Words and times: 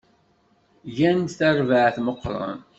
Gan-d 0.95 1.29
tarbaɛt 1.39 1.97
meqqren. 2.05 2.59